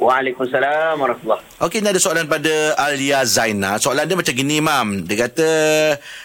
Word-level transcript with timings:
Waalaikumsalam 0.00 0.96
warahmatullahi 0.96 1.50
Okey, 1.60 1.84
ni 1.84 1.92
ada 1.92 2.00
soalan 2.00 2.24
pada 2.24 2.72
Alia 2.80 3.20
Zaina. 3.28 3.76
Soalan 3.76 4.08
dia 4.08 4.16
macam 4.16 4.32
gini, 4.32 4.64
Mam. 4.64 5.04
Dia 5.04 5.28
kata 5.28 5.48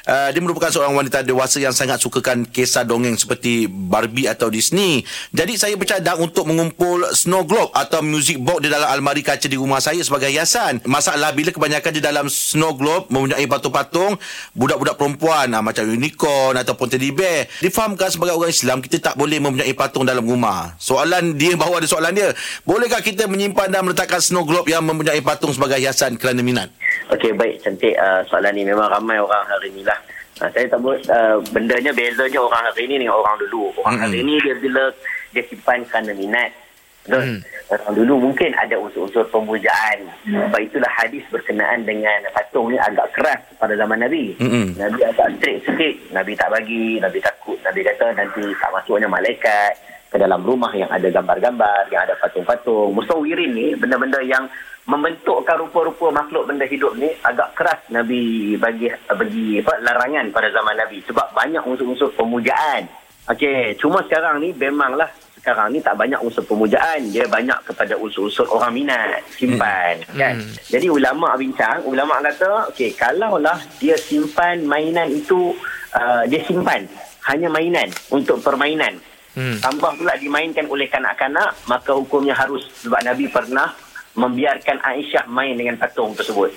uh, 0.07 0.29
dia 0.31 0.39
merupakan 0.39 0.71
seorang 0.71 0.95
wanita 0.95 1.27
dewasa 1.27 1.59
yang 1.59 1.75
sangat 1.75 1.99
sukakan 1.99 2.47
kisah 2.47 2.87
dongeng 2.87 3.19
seperti 3.19 3.67
Barbie 3.67 4.31
atau 4.31 4.47
Disney. 4.47 5.03
Jadi 5.35 5.59
saya 5.59 5.75
bercadang 5.75 6.23
untuk 6.23 6.47
mengumpul 6.47 7.03
snow 7.11 7.43
globe 7.43 7.75
atau 7.75 7.99
music 7.99 8.39
box 8.39 8.63
di 8.63 8.71
dalam 8.71 8.87
almari 8.87 9.27
kaca 9.27 9.43
di 9.43 9.59
rumah 9.59 9.83
saya 9.83 9.99
sebagai 10.07 10.31
hiasan. 10.31 10.87
Masalah 10.87 11.35
bila 11.35 11.51
kebanyakan 11.51 11.91
di 11.91 11.99
dalam 11.99 12.31
snow 12.31 12.71
globe 12.79 13.11
mempunyai 13.11 13.43
patung-patung 13.43 14.15
budak-budak 14.55 14.95
perempuan 14.95 15.51
uh, 15.51 15.59
macam 15.59 15.83
unicorn 15.83 16.55
ataupun 16.55 16.95
teddy 16.95 17.11
bear. 17.11 17.51
Difahamkan 17.59 18.07
sebagai 18.07 18.39
orang 18.39 18.55
Islam 18.55 18.79
kita 18.79 19.11
tak 19.11 19.19
boleh 19.19 19.43
mempunyai 19.43 19.75
patung 19.75 20.07
dalam 20.07 20.23
rumah. 20.23 20.79
Soalan 20.79 21.35
dia 21.35 21.59
bawa 21.59 21.83
ada 21.83 21.91
soalan 21.91 22.15
dia. 22.15 22.31
Bolehkah 22.63 23.03
kita 23.03 23.27
menyimpan 23.27 23.64
dan 23.69 23.81
meletakkan 23.85 24.21
snow 24.21 24.43
globe 24.43 24.69
yang 24.69 24.83
mempunyai 24.85 25.21
patung 25.21 25.53
sebagai 25.53 25.77
hiasan 25.79 26.17
kerana 26.17 26.41
minat? 26.41 26.69
Okey, 27.13 27.37
baik. 27.37 27.61
Cantik 27.61 27.93
uh, 27.95 28.25
soalan 28.25 28.57
ni. 28.57 28.65
Memang 28.65 28.89
ramai 28.89 29.21
orang 29.21 29.45
hari 29.45 29.69
ni 29.71 29.85
lah. 29.85 29.97
Uh, 30.41 30.49
saya 30.51 30.67
tak 30.67 30.81
boleh, 30.81 30.99
uh, 31.07 31.39
bendanya 31.53 31.93
bezanya 31.93 32.39
orang 32.41 32.63
hari 32.67 32.89
ni 32.89 32.99
dengan 32.99 33.15
orang 33.15 33.35
dulu. 33.39 33.71
Orang 33.79 34.01
Mm-mm. 34.01 34.03
hari 34.09 34.19
ni 34.25 34.35
dia 34.41 34.55
bila 34.57 34.89
dia 35.31 35.43
simpan 35.47 35.85
kerana 35.85 36.11
minat. 36.17 36.51
Betul? 37.05 37.21
Mm. 37.21 37.39
Orang 37.65 37.93
dulu 37.93 38.13
mungkin 38.29 38.49
ada 38.57 38.75
unsur-unsur 38.81 39.25
pemujaan. 39.29 40.09
Sebab 40.25 40.61
itulah 40.61 40.89
hadis 40.89 41.21
berkenaan 41.29 41.85
dengan 41.85 42.25
patung 42.33 42.73
ni 42.73 42.77
agak 42.81 43.13
keras 43.13 43.41
pada 43.61 43.77
zaman 43.77 44.01
Nabi. 44.01 44.33
Mm-mm. 44.41 44.73
Nabi 44.77 44.99
agak 45.05 45.37
strict 45.37 45.69
sikit. 45.69 45.93
Nabi 46.13 46.33
tak 46.33 46.49
bagi, 46.49 46.97
Nabi 46.97 47.17
takut. 47.21 47.57
Nabi 47.61 47.85
kata 47.85 48.05
nanti 48.17 48.43
tak 48.57 48.69
masuknya 48.73 49.05
malaikat 49.09 49.73
ke 50.09 50.17
dalam 50.17 50.41
rumah 50.45 50.69
yang 50.73 50.89
ada 50.89 51.05
gambar-gambar, 51.09 51.93
yang 51.93 52.05
ada 52.09 52.17
patung-patung. 52.17 52.93
Musawirin 52.93 53.53
ni 53.53 53.67
benda-benda 53.77 54.21
yang 54.25 54.49
membentukkan 54.85 55.57
rupa-rupa 55.65 56.13
makhluk 56.13 56.45
benda 56.45 56.65
hidup 56.69 56.93
ni 56.93 57.09
agak 57.25 57.57
keras 57.57 57.81
Nabi 57.89 58.53
bagi 58.53 58.85
bagi 59.09 59.57
apa 59.57 59.81
larangan 59.81 60.29
pada 60.29 60.53
zaman 60.53 60.77
Nabi 60.77 61.01
sebab 61.09 61.33
banyak 61.33 61.61
unsur-unsur 61.65 62.13
pemujaan. 62.13 62.85
Okey, 63.25 63.73
cuma 63.81 64.05
sekarang 64.05 64.37
ni 64.37 64.53
memanglah 64.53 65.09
sekarang 65.45 65.69
ni 65.69 65.77
tak 65.77 65.93
banyak 65.93 66.17
unsur 66.25 66.41
pemujaan, 66.41 67.05
dia 67.13 67.29
banyak 67.29 67.69
kepada 67.69 67.93
unsur-unsur 68.01 68.49
orang 68.49 68.73
minat, 68.73 69.21
simpan 69.37 70.01
hmm. 70.01 70.17
kan. 70.17 70.41
Hmm. 70.41 70.57
Jadi 70.73 70.89
ulama 70.89 71.37
bincang, 71.37 71.85
ulama 71.85 72.17
kata, 72.17 72.73
okey, 72.73 72.97
kalaulah 72.97 73.61
dia 73.77 73.93
simpan 73.93 74.65
mainan 74.65 75.05
itu 75.13 75.53
uh, 75.93 76.25
dia 76.25 76.41
simpan 76.49 76.89
hanya 77.29 77.45
mainan 77.53 77.93
untuk 78.09 78.41
permainan. 78.41 78.97
Hmm. 79.37 79.61
Tambah 79.61 80.01
pula 80.01 80.17
dimainkan 80.17 80.65
oleh 80.65 80.89
kanak-kanak, 80.89 81.53
maka 81.69 81.93
hukumnya 81.93 82.33
harus 82.33 82.65
sebab 82.81 83.05
Nabi 83.05 83.29
pernah 83.29 83.69
membiarkan 84.17 84.81
Aisyah 84.81 85.29
main 85.29 85.53
dengan 85.53 85.77
patung 85.77 86.17
tersebut. 86.17 86.49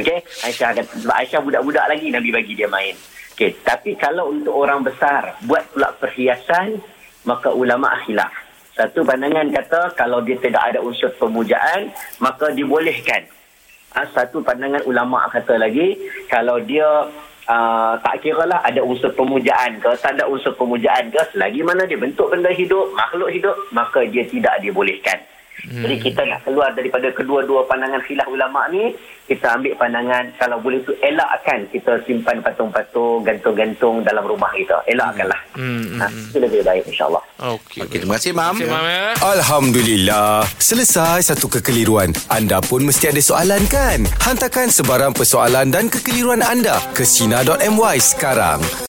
Okey, 0.00 0.24
Aisyah 0.48 0.80
kata 0.80 0.96
sebab 0.96 1.12
Aisyah 1.20 1.44
budak-budak 1.44 1.92
lagi 1.92 2.08
Nabi 2.08 2.32
bagi 2.32 2.56
dia 2.56 2.72
main. 2.72 2.96
Okey, 3.36 3.60
tapi 3.60 4.00
kalau 4.00 4.32
untuk 4.32 4.56
orang 4.56 4.80
besar 4.80 5.36
buat 5.44 5.68
pula 5.76 5.92
perhiasan, 6.00 6.80
maka 7.24 7.52
ulama 7.52 7.92
khilaf. 8.04 8.32
Satu 8.74 9.06
pandangan 9.06 9.46
kata 9.54 9.94
kalau 9.94 10.18
dia 10.24 10.34
tidak 10.42 10.74
ada 10.74 10.82
unsur 10.82 11.10
pemujaan, 11.16 11.94
maka 12.18 12.50
dibolehkan. 12.50 13.22
Ha, 13.94 14.02
satu 14.10 14.42
pandangan 14.42 14.82
ulama 14.90 15.30
kata 15.30 15.54
lagi, 15.54 15.94
kalau 16.26 16.58
dia 16.58 17.06
uh, 17.46 17.94
tak 18.02 18.18
kira 18.26 18.42
lah 18.48 18.58
ada 18.66 18.82
unsur 18.82 19.14
pemujaan 19.14 19.78
ke, 19.78 19.90
tak 20.02 20.18
ada 20.18 20.26
unsur 20.26 20.58
pemujaan 20.58 21.14
ke, 21.14 21.20
selagi 21.30 21.62
mana 21.62 21.86
dia 21.86 21.94
bentuk 21.94 22.26
benda 22.34 22.50
hidup, 22.50 22.90
makhluk 22.98 23.30
hidup, 23.30 23.54
maka 23.70 24.02
dia 24.10 24.26
tidak 24.26 24.58
dibolehkan. 24.58 25.22
Hmm. 25.64 25.80
Jadi 25.80 25.96
kita 26.02 26.20
nak 26.24 26.44
keluar 26.44 26.70
daripada 26.70 27.08
kedua-dua 27.08 27.64
pandangan 27.64 28.02
khilaf 28.02 28.28
ulama 28.28 28.68
ni, 28.68 28.92
kita 29.24 29.56
ambil 29.56 29.72
pandangan 29.74 30.28
kalau 30.36 30.60
boleh 30.60 30.84
tu 30.84 30.92
elakkan 31.00 31.64
kita 31.70 31.96
simpan 32.04 32.38
patung-patung, 32.38 33.24
gantung-gantung 33.24 34.04
dalam 34.04 34.24
rumah 34.24 34.52
kita. 34.52 34.76
Elakkanlah. 34.84 35.40
Hmm, 35.56 35.96
Ha, 35.96 36.06
itu 36.10 36.36
lebih 36.36 36.60
baik 36.60 36.84
insyaAllah. 36.84 37.22
Okey. 37.56 37.80
Okey, 37.86 37.98
terima 38.02 38.18
kasih, 38.18 38.32
Mam. 38.34 38.54
Terima 38.54 38.76
kasih, 38.76 38.84
Mam. 38.84 38.84
ya. 38.84 39.08
Alhamdulillah. 39.24 40.44
Selesai 40.58 41.24
satu 41.24 41.46
kekeliruan. 41.48 42.12
Anda 42.28 42.60
pun 42.60 42.84
mesti 42.84 43.08
ada 43.08 43.22
soalan 43.22 43.64
kan? 43.66 44.04
Hantarkan 44.20 44.68
sebarang 44.68 45.14
persoalan 45.14 45.72
dan 45.72 45.88
kekeliruan 45.88 46.42
anda 46.42 46.76
ke 46.92 47.06
Sina.my 47.06 47.96
sekarang. 47.96 48.60